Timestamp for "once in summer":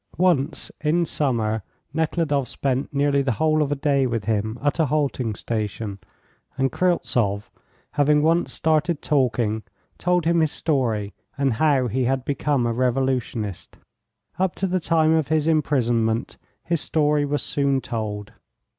0.17-1.61